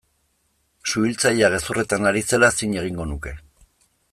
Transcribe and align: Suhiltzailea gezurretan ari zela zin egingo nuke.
Suhiltzailea 0.91 1.51
gezurretan 1.55 2.11
ari 2.13 2.25
zela 2.31 2.51
zin 2.61 2.75
egingo 2.85 3.07
nuke. 3.11 3.35